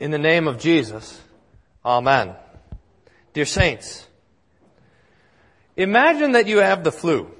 In 0.00 0.10
the 0.10 0.18
name 0.18 0.48
of 0.48 0.58
Jesus, 0.58 1.20
Amen. 1.84 2.34
Dear 3.34 3.44
Saints, 3.44 4.06
imagine 5.76 6.32
that 6.32 6.46
you 6.46 6.58
have 6.58 6.82
the 6.82 6.90
flu. 6.90 7.30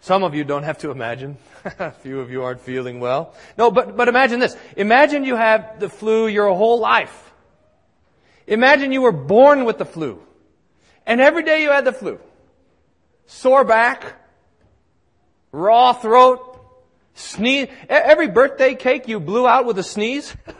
Some 0.00 0.24
of 0.24 0.34
you 0.34 0.42
don't 0.42 0.64
have 0.64 0.78
to 0.78 0.90
imagine. 0.90 1.38
A 1.78 1.92
few 1.92 2.18
of 2.18 2.32
you 2.32 2.42
aren't 2.42 2.60
feeling 2.60 2.98
well. 2.98 3.34
No, 3.56 3.70
but, 3.70 3.96
but 3.96 4.08
imagine 4.08 4.40
this. 4.40 4.56
Imagine 4.76 5.24
you 5.24 5.36
have 5.36 5.78
the 5.78 5.88
flu 5.88 6.26
your 6.26 6.52
whole 6.52 6.80
life. 6.80 7.32
Imagine 8.48 8.90
you 8.90 9.02
were 9.02 9.12
born 9.12 9.64
with 9.64 9.78
the 9.78 9.84
flu. 9.84 10.20
And 11.06 11.20
every 11.20 11.44
day 11.44 11.62
you 11.62 11.70
had 11.70 11.84
the 11.84 11.92
flu. 11.92 12.18
Sore 13.26 13.64
back, 13.64 14.14
raw 15.52 15.92
throat, 15.92 16.60
sneeze. 17.14 17.68
Every 17.88 18.28
birthday 18.28 18.74
cake 18.74 19.06
you 19.06 19.20
blew 19.20 19.46
out 19.46 19.64
with 19.64 19.78
a 19.78 19.84
sneeze. 19.84 20.36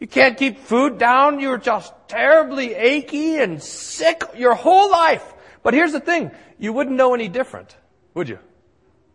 You 0.00 0.06
can't 0.06 0.38
keep 0.38 0.58
food 0.58 0.98
down. 0.98 1.40
You're 1.40 1.58
just 1.58 1.92
terribly 2.06 2.74
achy 2.74 3.36
and 3.36 3.62
sick 3.62 4.22
your 4.36 4.54
whole 4.54 4.90
life. 4.90 5.24
But 5.62 5.74
here's 5.74 5.92
the 5.92 6.00
thing. 6.00 6.30
You 6.58 6.72
wouldn't 6.72 6.96
know 6.96 7.14
any 7.14 7.28
different, 7.28 7.76
would 8.14 8.28
you? 8.28 8.38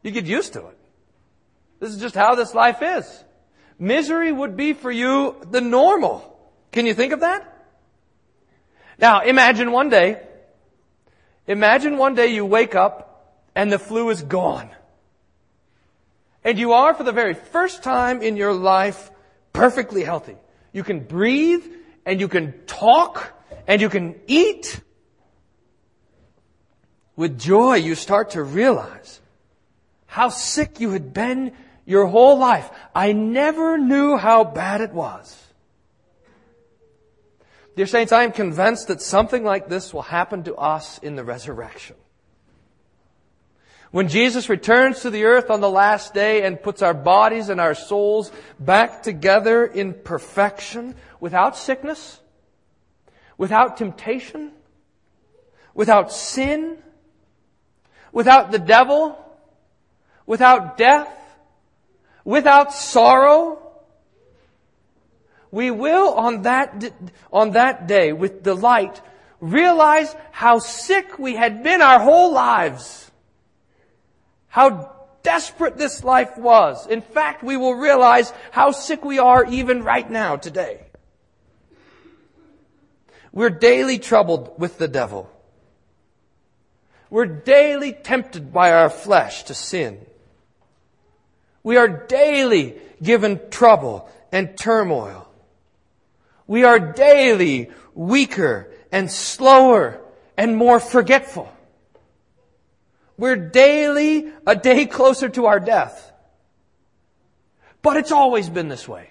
You 0.02 0.12
get 0.12 0.26
used 0.26 0.54
to 0.54 0.68
it. 0.68 0.78
This 1.80 1.92
is 1.92 2.02
just 2.02 2.16
how 2.16 2.36
this 2.36 2.54
life 2.54 2.82
is. 2.82 3.24
Misery 3.80 4.32
would 4.32 4.56
be 4.56 4.74
for 4.74 4.92
you 4.92 5.36
the 5.50 5.62
normal. 5.62 6.38
Can 6.72 6.86
you 6.86 6.94
think 6.94 7.14
of 7.14 7.22
that? 7.22 7.50
Now, 9.00 9.22
imagine 9.22 9.72
one 9.72 9.90
day, 9.90 10.22
imagine 11.48 11.98
one 11.98 12.16
day 12.16 12.28
you 12.28 12.46
wake 12.46 12.76
up 12.76 13.42
and 13.56 13.72
the 13.72 13.80
flu 13.80 14.10
is 14.10 14.22
gone. 14.22 14.70
And 16.44 16.58
you 16.60 16.74
are 16.74 16.94
for 16.94 17.04
the 17.04 17.12
very 17.12 17.34
first 17.34 17.84
time 17.84 18.22
in 18.22 18.38
your 18.38 18.54
life 18.54 19.12
perfectly 19.54 20.04
healthy. 20.04 20.38
You 20.74 20.84
can 20.84 21.02
breathe 21.02 21.64
and 22.06 22.20
you 22.20 22.28
can 22.28 22.54
talk 22.66 23.32
and 23.68 23.80
you 23.80 23.90
can 23.90 24.20
eat. 24.28 24.82
With 27.16 27.40
joy, 27.40 27.76
you 27.76 27.94
start 27.94 28.32
to 28.32 28.44
realize 28.44 29.22
how 30.08 30.30
sick 30.30 30.80
you 30.80 30.92
had 30.92 31.14
been 31.14 31.54
your 31.86 32.08
whole 32.08 32.38
life. 32.40 32.70
I 32.94 33.14
never 33.14 33.78
knew 33.78 34.18
how 34.18 34.44
bad 34.44 34.82
it 34.82 34.92
was. 34.92 35.40
Dear 37.76 37.88
Saints, 37.88 38.12
I 38.12 38.24
am 38.24 38.32
convinced 38.32 38.88
that 38.88 39.02
something 39.02 39.44
like 39.44 39.68
this 39.68 39.94
will 39.94 40.04
happen 40.04 40.44
to 40.44 40.56
us 40.56 40.98
in 41.00 41.16
the 41.16 41.24
resurrection. 41.24 41.96
When 43.94 44.08
Jesus 44.08 44.50
returns 44.50 45.02
to 45.02 45.12
the 45.12 45.26
earth 45.26 45.52
on 45.52 45.62
the 45.62 45.70
last 45.70 46.16
day 46.16 46.46
and 46.46 46.60
puts 46.60 46.82
our 46.82 46.96
bodies 46.96 47.50
and 47.50 47.62
our 47.62 47.76
souls 47.76 48.32
back 48.60 49.04
together 49.04 49.68
in 49.68 49.94
perfection, 49.94 50.96
without 51.20 51.56
sickness, 51.56 52.20
without 53.38 53.78
temptation, 53.78 54.52
without 55.76 56.12
sin, 56.12 56.80
without 58.12 58.52
the 58.52 58.58
devil, 58.58 59.16
without 60.26 60.76
death, 60.76 61.16
without 62.26 62.74
sorrow, 62.74 63.60
we 65.52 65.70
will 65.70 66.16
on 66.16 66.42
that, 66.42 66.92
on 67.32 67.52
that 67.52 67.86
day 67.86 68.12
with 68.12 68.42
delight 68.42 69.00
realize 69.40 70.16
how 70.32 70.58
sick 70.58 71.20
we 71.20 71.36
had 71.36 71.62
been 71.62 71.84
our 71.84 72.00
whole 72.00 72.34
lives 72.34 73.12
how 74.54 74.92
desperate 75.24 75.78
this 75.78 76.04
life 76.04 76.38
was. 76.38 76.86
In 76.86 77.02
fact, 77.02 77.44
we 77.44 77.58
will 77.58 77.74
realize 77.74 78.32
how 78.52 78.70
sick 78.70 79.04
we 79.04 79.18
are 79.18 79.44
even 79.46 79.84
right 79.84 80.08
now 80.08 80.36
today. 80.36 80.80
We're 83.32 83.50
daily 83.50 83.98
troubled 83.98 84.54
with 84.60 84.78
the 84.78 84.88
devil. 84.88 85.28
We're 87.10 87.26
daily 87.26 87.94
tempted 87.94 88.54
by 88.54 88.74
our 88.74 88.92
flesh 88.92 89.42
to 89.46 89.56
sin. 89.56 90.06
We 91.64 91.78
are 91.78 91.88
daily 91.88 92.76
given 93.02 93.40
trouble 93.50 94.08
and 94.32 94.56
turmoil. 94.56 95.28
We 96.46 96.64
are 96.64 96.78
daily 96.80 97.72
weaker 97.96 98.70
and 98.92 99.10
slower 99.10 100.00
and 100.38 100.56
more 100.56 100.80
forgetful. 100.80 101.52
We're 103.18 103.36
daily 103.36 104.32
a 104.46 104.56
day 104.56 104.86
closer 104.98 105.30
to 105.30 105.46
our 105.46 105.60
death. 105.60 106.12
But 107.82 107.98
it's 107.98 108.12
always 108.12 108.50
been 108.50 108.70
this 108.70 108.88
way. 108.88 109.10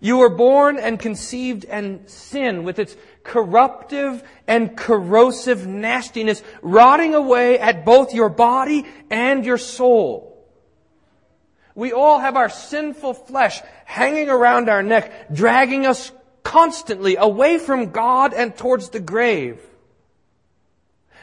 You 0.00 0.18
were 0.18 0.28
born 0.28 0.76
and 0.78 0.98
conceived 0.98 1.64
and 1.64 2.10
sin 2.10 2.64
with 2.64 2.78
its 2.78 2.94
corruptive 3.22 4.22
and 4.46 4.76
corrosive 4.76 5.66
nastiness 5.66 6.42
rotting 6.60 7.14
away 7.14 7.58
at 7.58 7.86
both 7.86 8.12
your 8.12 8.28
body 8.28 8.84
and 9.10 9.46
your 9.46 9.56
soul. 9.56 10.46
We 11.74 11.92
all 11.92 12.18
have 12.18 12.36
our 12.36 12.50
sinful 12.50 13.14
flesh 13.14 13.62
hanging 13.86 14.28
around 14.28 14.68
our 14.68 14.82
neck, 14.82 15.32
dragging 15.32 15.86
us 15.86 16.12
constantly 16.42 17.16
away 17.16 17.58
from 17.58 17.90
God 17.90 18.34
and 18.34 18.54
towards 18.54 18.90
the 18.90 19.00
grave. 19.00 19.58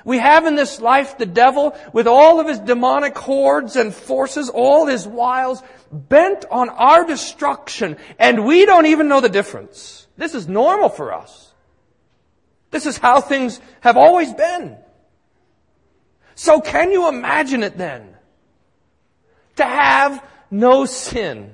We 0.03 0.17
have 0.17 0.45
in 0.45 0.55
this 0.55 0.81
life 0.81 1.17
the 1.17 1.25
devil 1.25 1.75
with 1.93 2.07
all 2.07 2.39
of 2.39 2.47
his 2.47 2.59
demonic 2.59 3.17
hordes 3.17 3.75
and 3.75 3.93
forces, 3.93 4.49
all 4.49 4.87
his 4.87 5.07
wiles, 5.07 5.61
bent 5.91 6.45
on 6.49 6.69
our 6.69 7.05
destruction, 7.05 7.97
and 8.17 8.45
we 8.45 8.65
don't 8.65 8.87
even 8.87 9.07
know 9.07 9.21
the 9.21 9.29
difference. 9.29 10.07
This 10.17 10.33
is 10.33 10.47
normal 10.47 10.89
for 10.89 11.13
us. 11.13 11.53
This 12.71 12.85
is 12.85 12.97
how 12.97 13.21
things 13.21 13.59
have 13.81 13.97
always 13.97 14.33
been. 14.33 14.77
So 16.35 16.61
can 16.61 16.91
you 16.91 17.09
imagine 17.09 17.63
it 17.63 17.77
then? 17.77 18.15
To 19.57 19.63
have 19.63 20.25
no 20.49 20.85
sin. 20.85 21.53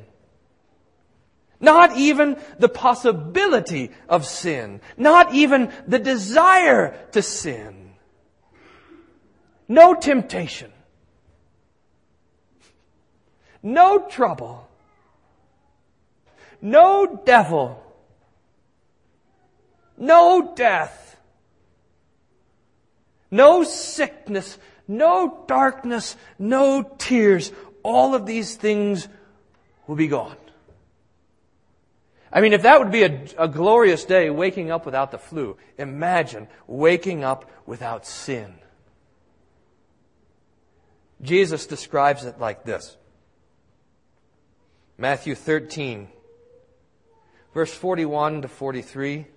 Not 1.60 1.98
even 1.98 2.38
the 2.60 2.70
possibility 2.70 3.92
of 4.08 4.26
sin. 4.26 4.80
Not 4.96 5.34
even 5.34 5.72
the 5.88 6.00
desire 6.00 6.96
to 7.14 7.22
sin. 7.22 7.87
No 9.68 9.94
temptation. 9.96 10.72
No 13.62 14.08
trouble. 14.08 14.68
No 16.62 17.22
devil. 17.26 17.84
No 19.98 20.54
death. 20.56 21.20
No 23.30 23.64
sickness. 23.64 24.58
No 24.88 25.44
darkness. 25.48 26.16
No 26.40 26.84
tears. 26.98 27.52
All 27.84 28.16
of 28.16 28.26
these 28.26 28.56
things 28.56 29.08
will 29.86 29.96
be 29.96 30.08
gone. 30.08 30.38
I 32.32 32.42
mean, 32.42 32.54
if 32.54 32.64
that 32.64 32.80
would 32.80 32.92
be 32.92 33.04
a, 33.04 33.26
a, 33.38 33.48
glorious 33.48 34.04
day, 34.04 34.30
waking 34.30 34.70
up 34.70 34.86
without 34.86 35.12
the 35.12 35.18
flu, 35.18 35.58
imagine 35.78 36.48
waking 36.68 37.24
up 37.24 37.50
without 37.66 38.06
sin. 38.06 38.54
Jesus 41.22 41.66
describes 41.66 42.26
it 42.26 42.40
like 42.40 42.64
this 42.64 42.96
Matthew 44.98 45.36
13, 45.36 46.08
verse 47.54 47.74
41 47.74 48.44
to 48.44 48.48
43. 48.48 49.28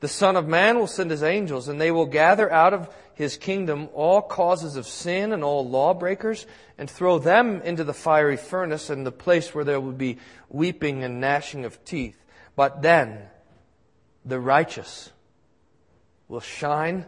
The 0.00 0.08
Son 0.08 0.36
of 0.36 0.46
Man 0.46 0.78
will 0.78 0.86
send 0.86 1.10
his 1.10 1.22
angels, 1.22 1.68
and 1.68 1.80
they 1.80 1.90
will 1.90 2.06
gather 2.06 2.52
out 2.52 2.74
of 2.74 2.94
his 3.14 3.36
kingdom 3.36 3.88
all 3.94 4.20
causes 4.20 4.76
of 4.76 4.86
sin 4.86 5.32
and 5.32 5.42
all 5.42 5.66
lawbreakers, 5.66 6.46
and 6.76 6.90
throw 6.90 7.18
them 7.18 7.62
into 7.62 7.84
the 7.84 7.94
fiery 7.94 8.36
furnace, 8.36 8.90
and 8.90 9.06
the 9.06 9.12
place 9.12 9.54
where 9.54 9.64
there 9.64 9.80
will 9.80 9.92
be 9.92 10.18
weeping 10.48 11.04
and 11.04 11.20
gnashing 11.20 11.64
of 11.64 11.82
teeth. 11.84 12.22
But 12.54 12.82
then 12.82 13.22
the 14.24 14.40
righteous 14.40 15.10
will 16.28 16.40
shine 16.40 17.06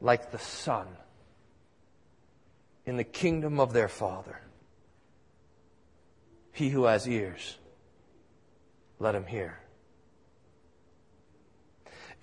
like 0.00 0.30
the 0.30 0.38
sun 0.38 0.86
in 2.86 2.96
the 2.96 3.04
kingdom 3.04 3.60
of 3.60 3.72
their 3.72 3.88
Father. 3.88 4.40
He 6.52 6.68
who 6.68 6.84
has 6.84 7.08
ears, 7.08 7.58
let 8.98 9.14
him 9.14 9.26
hear. 9.26 9.58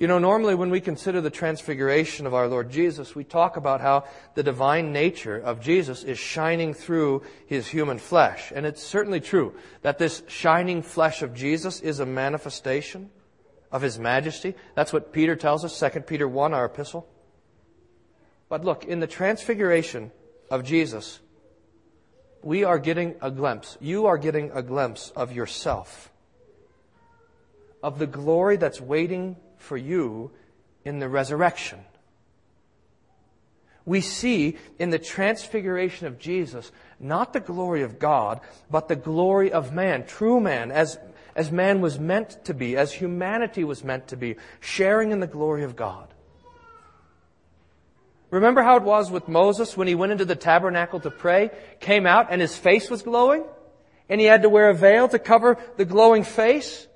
You 0.02 0.08
know, 0.08 0.18
normally 0.18 0.56
when 0.56 0.72
we 0.72 0.82
consider 0.82 1.22
the 1.22 1.30
transfiguration 1.30 2.26
of 2.26 2.34
our 2.34 2.48
Lord 2.48 2.72
Jesus, 2.72 3.14
we 3.14 3.24
talk 3.24 3.56
about 3.56 3.82
how 3.82 4.06
the 4.34 4.42
divine 4.42 4.92
nature 4.92 5.38
of 5.38 5.62
Jesus 5.62 6.02
is 6.04 6.18
shining 6.18 6.74
through 6.74 7.22
his 7.46 7.68
human 7.68 8.00
flesh. 8.00 8.52
And 8.56 8.66
it's 8.66 8.82
certainly 8.82 9.20
true 9.20 9.54
that 9.84 10.00
this 10.00 10.24
shining 10.28 10.82
flesh 10.82 11.22
of 11.22 11.36
Jesus 11.36 11.82
is 11.82 12.00
a 12.00 12.06
manifestation 12.08 13.12
of 13.72 13.84
his 13.84 14.00
majesty. 14.00 14.56
That's 14.74 14.92
what 14.92 15.14
Peter 15.14 15.36
tells 15.36 15.64
us, 15.64 15.80
2 15.80 16.00
Peter 16.02 16.28
1, 16.28 16.52
our 16.52 16.66
epistle. 16.66 17.08
But 18.50 18.66
look, 18.66 18.86
in 18.86 19.02
the 19.02 19.08
transfiguration, 19.08 20.12
of 20.52 20.66
Jesus, 20.66 21.20
we 22.44 22.66
are 22.66 22.78
getting 22.78 23.16
a 23.22 23.32
glimpse. 23.32 23.78
You 23.80 24.06
are 24.08 24.18
getting 24.18 24.52
a 24.52 24.62
glimpse 24.62 25.12
of 25.16 25.32
yourself, 25.32 26.12
of 27.82 27.98
the 27.98 28.06
glory 28.06 28.58
that's 28.58 28.82
waiting 28.82 29.38
for 29.58 29.78
you 29.78 30.32
in 30.84 31.00
the 31.00 31.08
resurrection. 31.08 31.80
We 33.86 34.02
see 34.02 34.58
in 34.78 34.90
the 34.90 35.00
transfiguration 35.00 36.06
of 36.06 36.20
Jesus 36.20 36.72
not 37.00 37.34
the 37.34 37.40
glory 37.40 37.82
of 37.82 37.98
God, 37.98 38.42
but 38.70 38.88
the 38.88 38.96
glory 38.96 39.52
of 39.52 39.74
man, 39.74 40.06
true 40.06 40.40
man, 40.40 40.72
as, 40.72 41.00
as 41.34 41.52
man 41.52 41.82
was 41.82 41.98
meant 41.98 42.46
to 42.46 42.54
be, 42.54 42.76
as 42.76 42.92
humanity 42.92 43.64
was 43.64 43.84
meant 43.84 44.10
to 44.10 44.18
be, 44.18 44.36
sharing 44.60 45.12
in 45.12 45.22
the 45.22 45.28
glory 45.28 45.64
of 45.64 45.76
God. 45.76 46.14
Remember 48.32 48.64
how 48.64 48.78
it 48.78 48.84
was 48.84 49.12
with 49.12 49.28
Moses 49.28 49.76
when 49.76 49.88
he 49.88 49.96
went 49.96 50.14
into 50.14 50.26
the 50.26 50.36
tabernacle 50.36 51.02
to 51.02 51.12
pray, 51.12 51.52
came 51.82 52.08
out 52.08 52.28
and 52.32 52.42
his 52.42 52.58
face 52.58 52.90
was 52.90 53.02
glowing? 53.02 53.44
And 54.10 54.20
he 54.20 54.28
had 54.28 54.42
to 54.42 54.50
wear 54.50 54.70
a 54.70 54.74
veil 54.74 55.08
to 55.10 55.20
cover 55.20 55.58
the 55.78 55.86
glowing 55.86 56.24
face? 56.24 56.88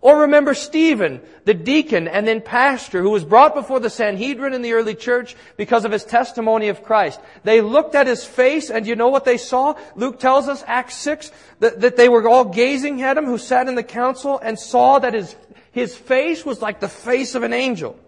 Or 0.00 0.20
remember 0.20 0.54
Stephen, 0.54 1.20
the 1.44 1.54
deacon 1.54 2.08
and 2.08 2.26
then 2.26 2.40
pastor 2.40 3.02
who 3.02 3.10
was 3.10 3.24
brought 3.24 3.54
before 3.54 3.80
the 3.80 3.90
Sanhedrin 3.90 4.54
in 4.54 4.62
the 4.62 4.72
early 4.72 4.94
church 4.94 5.36
because 5.56 5.84
of 5.84 5.92
his 5.92 6.04
testimony 6.04 6.68
of 6.68 6.82
Christ. 6.82 7.20
They 7.44 7.60
looked 7.60 7.94
at 7.94 8.06
his 8.06 8.24
face 8.24 8.70
and 8.70 8.86
you 8.86 8.96
know 8.96 9.08
what 9.08 9.24
they 9.24 9.38
saw? 9.38 9.74
Luke 9.94 10.18
tells 10.18 10.48
us, 10.48 10.64
Acts 10.66 10.96
6, 10.96 11.32
that, 11.60 11.80
that 11.80 11.96
they 11.96 12.08
were 12.08 12.28
all 12.28 12.44
gazing 12.44 13.02
at 13.02 13.18
him 13.18 13.26
who 13.26 13.38
sat 13.38 13.68
in 13.68 13.74
the 13.74 13.82
council 13.82 14.38
and 14.38 14.58
saw 14.58 14.98
that 15.00 15.12
his, 15.12 15.34
his 15.72 15.94
face 15.96 16.46
was 16.46 16.62
like 16.62 16.80
the 16.80 16.88
face 16.88 17.34
of 17.34 17.42
an 17.42 17.52
angel. 17.52 17.98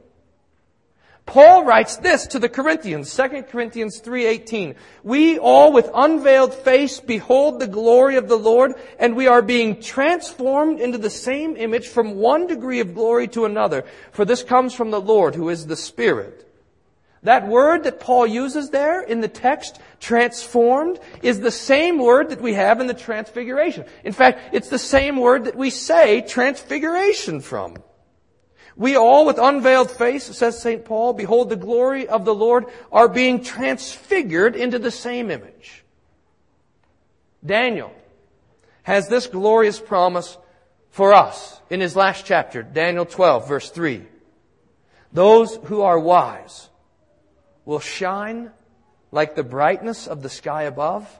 Paul 1.28 1.64
writes 1.64 1.98
this 1.98 2.26
to 2.28 2.38
the 2.38 2.48
Corinthians, 2.48 3.12
2 3.12 3.48
Corinthians 3.50 4.00
3:18. 4.00 4.74
We 5.04 5.38
all 5.38 5.72
with 5.72 5.90
unveiled 5.94 6.54
face 6.54 7.00
behold 7.00 7.60
the 7.60 7.66
glory 7.66 8.16
of 8.16 8.28
the 8.28 8.38
Lord, 8.38 8.74
and 8.98 9.14
we 9.14 9.26
are 9.26 9.42
being 9.42 9.78
transformed 9.82 10.80
into 10.80 10.96
the 10.96 11.10
same 11.10 11.54
image 11.54 11.86
from 11.86 12.16
one 12.16 12.46
degree 12.46 12.80
of 12.80 12.94
glory 12.94 13.28
to 13.28 13.44
another, 13.44 13.84
for 14.10 14.24
this 14.24 14.42
comes 14.42 14.72
from 14.72 14.90
the 14.90 15.02
Lord 15.02 15.34
who 15.34 15.50
is 15.50 15.66
the 15.66 15.76
Spirit. 15.76 16.46
That 17.22 17.46
word 17.46 17.84
that 17.84 18.00
Paul 18.00 18.26
uses 18.26 18.70
there 18.70 19.02
in 19.02 19.20
the 19.20 19.28
text, 19.28 19.78
transformed, 20.00 20.98
is 21.20 21.40
the 21.40 21.50
same 21.50 21.98
word 21.98 22.30
that 22.30 22.40
we 22.40 22.54
have 22.54 22.80
in 22.80 22.86
the 22.86 22.94
transfiguration. 22.94 23.84
In 24.02 24.14
fact, 24.14 24.54
it's 24.54 24.70
the 24.70 24.78
same 24.78 25.18
word 25.18 25.44
that 25.44 25.56
we 25.56 25.68
say 25.68 26.22
transfiguration 26.22 27.42
from. 27.42 27.76
We 28.78 28.96
all 28.96 29.26
with 29.26 29.38
unveiled 29.38 29.90
face, 29.90 30.24
says 30.24 30.62
St. 30.62 30.84
Paul, 30.84 31.12
behold 31.12 31.48
the 31.48 31.56
glory 31.56 32.08
of 32.08 32.24
the 32.24 32.34
Lord, 32.34 32.66
are 32.92 33.08
being 33.08 33.42
transfigured 33.42 34.54
into 34.54 34.78
the 34.78 34.92
same 34.92 35.32
image. 35.32 35.84
Daniel 37.44 37.92
has 38.84 39.08
this 39.08 39.26
glorious 39.26 39.80
promise 39.80 40.38
for 40.90 41.12
us 41.12 41.60
in 41.68 41.80
his 41.80 41.96
last 41.96 42.24
chapter, 42.24 42.62
Daniel 42.62 43.04
12 43.04 43.48
verse 43.48 43.68
3. 43.70 44.04
Those 45.12 45.56
who 45.64 45.82
are 45.82 45.98
wise 45.98 46.68
will 47.64 47.80
shine 47.80 48.52
like 49.10 49.34
the 49.34 49.42
brightness 49.42 50.06
of 50.06 50.22
the 50.22 50.28
sky 50.28 50.62
above, 50.62 51.18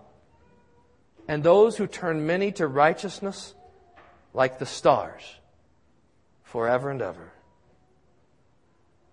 and 1.26 1.43
those 1.43 1.76
who 1.76 1.88
turn 1.88 2.25
many 2.25 2.52
to 2.52 2.69
righteousness 2.69 3.55
like 4.32 4.60
the 4.60 4.66
stars 4.66 5.25
forever 6.44 6.90
and 6.90 7.02
ever. 7.02 7.32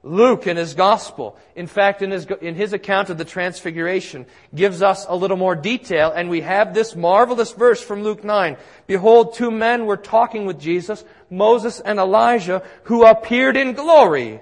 Luke 0.06 0.46
in 0.46 0.56
his 0.56 0.76
gospel, 0.76 1.36
in 1.56 1.66
fact, 1.66 2.04
in 2.04 2.12
his, 2.12 2.28
in 2.40 2.54
his 2.54 2.74
account 2.74 3.10
of 3.10 3.18
the 3.18 3.26
transfiguration, 3.26 4.28
gives 4.54 4.84
us 4.84 5.04
a 5.10 5.16
little 5.16 5.36
more 5.36 5.56
detail, 5.56 6.12
and 6.16 6.30
we 6.30 6.42
have 6.42 6.76
this 6.76 6.96
marvelous 6.96 7.54
verse 7.54 7.82
from 7.82 8.04
Luke 8.04 8.24
9. 8.24 8.56
Behold, 8.86 9.34
two 9.34 9.50
men 9.50 9.88
were 9.88 9.98
talking 9.98 10.46
with 10.46 10.60
Jesus, 10.60 11.04
Moses 11.32 11.80
and 11.80 11.98
Elijah, 11.98 12.62
who 12.84 13.04
appeared 13.04 13.58
in 13.58 13.74
glory 13.74 14.42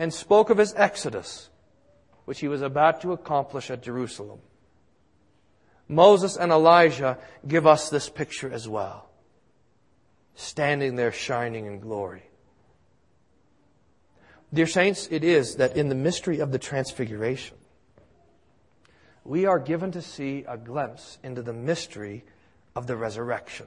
and 0.00 0.12
spoke 0.12 0.50
of 0.50 0.58
his 0.58 0.74
exodus, 0.74 1.48
which 2.24 2.40
he 2.40 2.48
was 2.48 2.60
about 2.60 3.02
to 3.02 3.12
accomplish 3.12 3.70
at 3.70 3.84
Jerusalem. 3.84 4.40
Moses 5.86 6.36
and 6.36 6.50
Elijah 6.50 7.18
give 7.46 7.68
us 7.68 7.88
this 7.88 8.08
picture 8.08 8.52
as 8.52 8.68
well, 8.68 9.08
standing 10.34 10.96
there 10.96 11.12
shining 11.12 11.66
in 11.66 11.78
glory. 11.78 12.24
Dear 14.52 14.66
saints, 14.66 15.06
it 15.10 15.22
is 15.22 15.56
that 15.56 15.76
in 15.76 15.88
the 15.88 15.94
mystery 15.94 16.40
of 16.40 16.50
the 16.50 16.58
transfiguration, 16.58 17.56
we 19.24 19.46
are 19.46 19.60
given 19.60 19.92
to 19.92 20.02
see 20.02 20.44
a 20.48 20.56
glimpse 20.56 21.18
into 21.22 21.42
the 21.42 21.52
mystery 21.52 22.24
of 22.74 22.88
the 22.88 22.96
resurrection, 22.96 23.66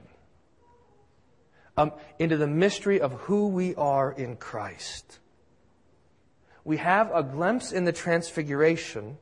um, 1.78 1.92
into 2.18 2.36
the 2.36 2.46
mystery 2.46 3.00
of 3.00 3.12
who 3.12 3.48
we 3.48 3.74
are 3.76 4.12
in 4.12 4.36
Christ. 4.36 5.20
We 6.64 6.76
have 6.78 7.10
a 7.14 7.22
glimpse 7.22 7.72
in 7.72 7.84
the 7.84 7.92
transfiguration 7.92 9.16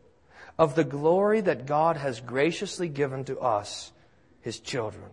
of 0.59 0.75
the 0.75 0.85
glory 0.85 1.41
that 1.43 1.67
God 1.67 1.97
has 1.97 2.21
graciously 2.21 2.89
given 2.89 3.25
to 3.27 3.39
us, 3.39 3.93
His 4.41 4.59
children. 4.59 5.11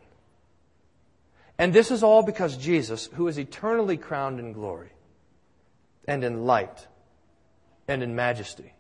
And 1.60 1.74
this 1.74 1.92
is 1.92 2.02
all 2.02 2.24
because 2.24 2.58
Jesus, 2.58 3.08
who 3.14 3.28
is 3.28 3.38
eternally 3.38 3.98
crowned 3.98 4.40
in 4.40 4.54
glory, 4.54 4.90
and 6.10 6.24
in 6.24 6.46
light 6.46 6.88
and 7.88 8.02
in 8.02 8.16
majesty. 8.16 8.74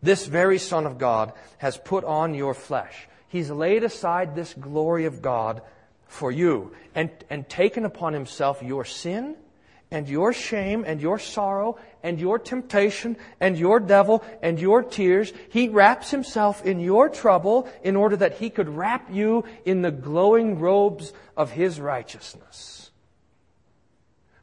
This 0.00 0.26
very 0.26 0.58
Son 0.58 0.86
of 0.86 0.96
God 0.96 1.32
has 1.58 1.76
put 1.76 2.04
on 2.04 2.34
your 2.34 2.54
flesh. 2.54 3.08
He's 3.26 3.50
laid 3.50 3.82
aside 3.82 4.36
this 4.36 4.54
glory 4.54 5.06
of 5.06 5.20
God 5.20 5.60
for 6.06 6.30
you 6.30 6.72
and, 6.94 7.10
and 7.28 7.48
taken 7.48 7.84
upon 7.84 8.12
himself 8.12 8.62
your 8.62 8.84
sin 8.84 9.34
and 9.90 10.08
your 10.08 10.32
shame 10.32 10.84
and 10.86 11.00
your 11.00 11.18
sorrow 11.18 11.78
and 12.04 12.20
your 12.20 12.38
temptation 12.38 13.16
and 13.40 13.58
your 13.58 13.80
devil 13.80 14.22
and 14.40 14.60
your 14.60 14.84
tears. 14.84 15.32
He 15.48 15.68
wraps 15.68 16.12
himself 16.12 16.64
in 16.64 16.78
your 16.78 17.08
trouble 17.08 17.68
in 17.82 17.96
order 17.96 18.16
that 18.18 18.34
he 18.34 18.50
could 18.50 18.68
wrap 18.68 19.12
you 19.12 19.44
in 19.64 19.82
the 19.82 19.90
glowing 19.90 20.60
robes 20.60 21.12
of 21.36 21.50
his 21.50 21.80
righteousness. 21.80 22.83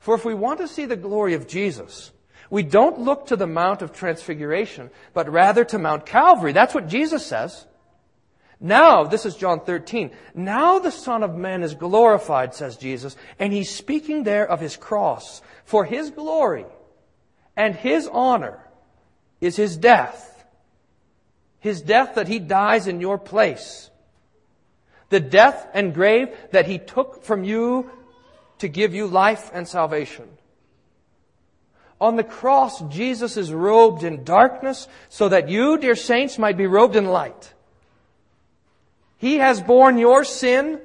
For 0.01 0.15
if 0.15 0.25
we 0.25 0.33
want 0.33 0.59
to 0.59 0.67
see 0.67 0.85
the 0.85 0.95
glory 0.95 1.35
of 1.35 1.47
Jesus, 1.47 2.11
we 2.49 2.63
don't 2.63 2.99
look 2.99 3.27
to 3.27 3.35
the 3.35 3.45
Mount 3.45 3.83
of 3.83 3.93
Transfiguration, 3.93 4.89
but 5.13 5.29
rather 5.29 5.63
to 5.65 5.77
Mount 5.77 6.07
Calvary. 6.07 6.53
That's 6.53 6.73
what 6.73 6.87
Jesus 6.87 7.23
says. 7.23 7.67
Now, 8.59 9.03
this 9.03 9.27
is 9.27 9.35
John 9.35 9.59
13. 9.59 10.09
Now 10.33 10.79
the 10.79 10.91
Son 10.91 11.21
of 11.21 11.35
Man 11.35 11.61
is 11.61 11.75
glorified, 11.75 12.55
says 12.55 12.77
Jesus, 12.77 13.15
and 13.37 13.53
he's 13.53 13.73
speaking 13.73 14.23
there 14.23 14.47
of 14.49 14.59
his 14.59 14.75
cross. 14.75 15.41
For 15.65 15.85
his 15.85 16.09
glory 16.09 16.65
and 17.55 17.75
his 17.75 18.09
honor 18.11 18.59
is 19.39 19.55
his 19.55 19.77
death. 19.77 20.45
His 21.59 21.79
death 21.79 22.15
that 22.15 22.27
he 22.27 22.39
dies 22.39 22.87
in 22.87 23.01
your 23.01 23.19
place. 23.19 23.91
The 25.09 25.19
death 25.19 25.67
and 25.75 25.93
grave 25.93 26.35
that 26.51 26.65
he 26.65 26.79
took 26.79 27.23
from 27.23 27.43
you 27.43 27.91
to 28.61 28.69
give 28.69 28.93
you 28.93 29.07
life 29.07 29.49
and 29.53 29.67
salvation. 29.67 30.29
On 31.99 32.15
the 32.15 32.23
cross, 32.23 32.81
Jesus 32.89 33.35
is 33.37 33.51
robed 33.51 34.03
in 34.03 34.23
darkness 34.23 34.87
so 35.09 35.29
that 35.29 35.49
you, 35.49 35.77
dear 35.77 35.95
saints, 35.95 36.39
might 36.39 36.57
be 36.57 36.67
robed 36.67 36.95
in 36.95 37.05
light. 37.05 37.53
He 39.17 39.37
has 39.37 39.61
borne 39.61 39.97
your 39.97 40.23
sin 40.23 40.79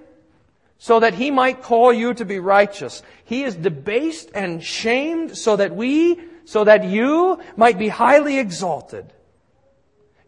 so 0.79 1.01
that 1.01 1.15
he 1.15 1.31
might 1.31 1.63
call 1.63 1.93
you 1.93 2.13
to 2.15 2.25
be 2.25 2.39
righteous. 2.39 3.03
He 3.25 3.45
is 3.45 3.55
debased 3.55 4.31
and 4.35 4.63
shamed 4.63 5.37
so 5.37 5.57
that 5.57 5.75
we, 5.75 6.21
so 6.45 6.65
that 6.65 6.85
you 6.85 7.41
might 7.57 7.79
be 7.79 7.89
highly 7.89 8.39
exalted. 8.39 9.13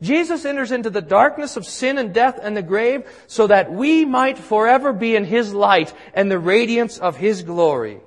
Jesus 0.00 0.44
enters 0.44 0.70
into 0.70 0.90
the 0.90 1.02
darkness 1.02 1.56
of 1.56 1.66
sin 1.66 1.98
and 1.98 2.14
death 2.14 2.38
and 2.40 2.56
the 2.56 2.62
grave 2.62 3.04
so 3.26 3.46
that 3.48 3.72
we 3.72 4.04
might 4.04 4.38
forever 4.38 4.92
be 4.92 5.16
in 5.16 5.24
His 5.24 5.52
light 5.52 5.92
and 6.14 6.30
the 6.30 6.38
radiance 6.38 6.98
of 6.98 7.16
His 7.16 7.42
glory. 7.42 8.00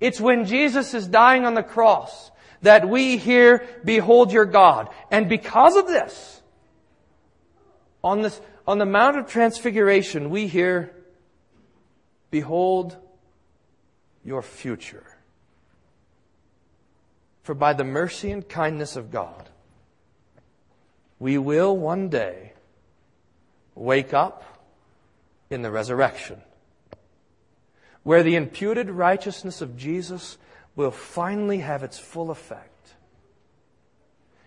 It's 0.00 0.20
when 0.20 0.44
Jesus 0.44 0.92
is 0.92 1.06
dying 1.06 1.46
on 1.46 1.54
the 1.54 1.62
cross 1.62 2.30
that 2.60 2.88
we 2.88 3.16
hear, 3.16 3.66
behold 3.84 4.32
your 4.32 4.44
God. 4.44 4.90
And 5.10 5.28
because 5.28 5.76
of 5.76 5.86
this, 5.86 6.42
on 8.02 8.22
this, 8.22 8.38
on 8.66 8.78
the 8.78 8.86
Mount 8.86 9.16
of 9.16 9.26
Transfiguration, 9.28 10.28
we 10.28 10.46
hear, 10.46 10.94
behold 12.30 12.96
your 14.24 14.42
future. 14.42 15.06
For 17.42 17.54
by 17.54 17.72
the 17.72 17.84
mercy 17.84 18.30
and 18.30 18.46
kindness 18.46 18.96
of 18.96 19.10
God, 19.10 19.48
we 21.18 21.38
will 21.38 21.76
one 21.76 22.08
day 22.08 22.52
wake 23.74 24.12
up 24.12 24.44
in 25.50 25.62
the 25.62 25.70
resurrection, 25.70 26.40
where 28.02 28.22
the 28.22 28.36
imputed 28.36 28.90
righteousness 28.90 29.60
of 29.60 29.76
Jesus 29.76 30.38
will 30.76 30.90
finally 30.90 31.58
have 31.58 31.82
its 31.82 31.98
full 31.98 32.30
effect. 32.30 32.70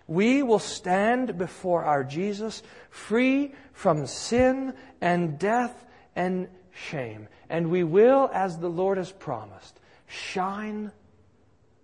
We 0.08 0.42
will 0.42 0.60
stand 0.60 1.38
before 1.38 1.84
our 1.84 2.04
Jesus 2.04 2.64
free 2.90 3.54
from 3.74 4.08
sin 4.08 4.74
and 5.02 5.38
death 5.38 5.86
and 6.16 6.48
shame. 6.74 7.28
And 7.50 7.70
we 7.70 7.84
will, 7.84 8.30
as 8.34 8.58
the 8.58 8.70
Lord 8.70 8.98
has 8.98 9.12
promised, 9.12 9.80
shine 10.08 10.92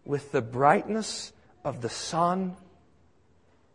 with 0.06 0.32
the 0.32 0.42
brightness 0.42 1.34
of 1.64 1.82
the 1.82 1.90
sun 1.90 2.56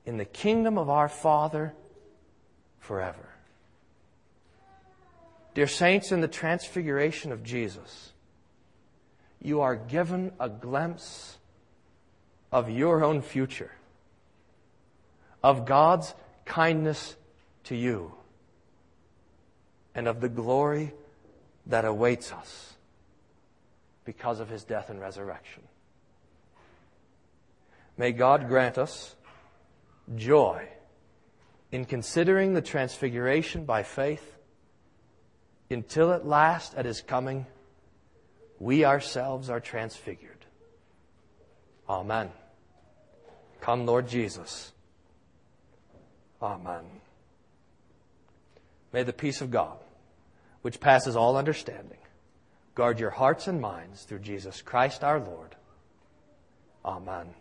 in 0.08 0.16
the 0.16 0.24
kingdom 0.24 0.78
of 0.78 0.88
our 0.88 1.06
Father 1.06 1.74
forever. 2.78 3.28
Dear 5.52 5.66
saints, 5.66 6.12
in 6.12 6.22
the 6.22 6.28
transfiguration 6.28 7.30
of 7.30 7.44
Jesus, 7.44 8.12
you 9.42 9.60
are 9.60 9.76
given 9.76 10.32
a 10.40 10.48
glimpse 10.48 11.36
of 12.50 12.70
your 12.70 13.04
own 13.04 13.20
future, 13.20 13.70
of 15.42 15.66
God's 15.66 16.14
kindness 16.46 17.14
to 17.64 17.76
you, 17.76 18.14
and 19.94 20.08
of 20.08 20.22
the 20.22 20.30
glory 20.30 20.94
that 21.66 21.84
awaits 21.84 22.32
us 22.32 22.72
because 24.06 24.40
of 24.40 24.48
his 24.48 24.64
death 24.64 24.88
and 24.88 25.02
resurrection. 25.02 25.64
May 27.98 28.12
God 28.12 28.48
grant 28.48 28.78
us 28.78 29.14
joy 30.16 30.68
in 31.70 31.84
considering 31.84 32.54
the 32.54 32.62
transfiguration 32.62 33.64
by 33.64 33.82
faith 33.82 34.36
until 35.70 36.12
at 36.12 36.26
last 36.26 36.74
at 36.74 36.84
his 36.84 37.02
coming 37.02 37.46
we 38.58 38.84
ourselves 38.84 39.50
are 39.50 39.60
transfigured. 39.60 40.44
Amen. 41.88 42.30
Come, 43.60 43.86
Lord 43.86 44.08
Jesus. 44.08 44.72
Amen. 46.42 46.84
May 48.92 49.02
the 49.02 49.12
peace 49.12 49.40
of 49.40 49.50
God, 49.50 49.78
which 50.62 50.80
passes 50.80 51.16
all 51.16 51.36
understanding, 51.36 51.98
guard 52.74 52.98
your 52.98 53.10
hearts 53.10 53.46
and 53.46 53.60
minds 53.60 54.04
through 54.04 54.20
Jesus 54.20 54.62
Christ 54.62 55.04
our 55.04 55.20
Lord. 55.20 55.56
Amen. 56.84 57.34